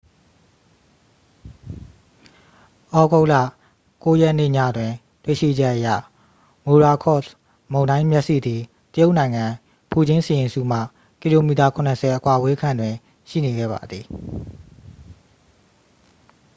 [2.91, 3.35] သြဂုတ်လ
[4.03, 4.91] 9 ရက်နေ့ညတွင်
[5.23, 5.87] တွေ့ရှိချက်အရ
[6.65, 7.31] မိုရာကော့စ်
[7.71, 8.61] မုန်တိုင်းမျက်စိသည်
[8.93, 9.45] တရုတ်နိုင်ငံ
[9.91, 10.79] ဖူကျင်းစီရင်စုမှ
[11.21, 12.95] ကီလိုမီတာ ခုနစ်ဆယ် အကွာအဝေးခန့်တွင်
[13.29, 14.05] ရှိနေခဲ့ပါသည်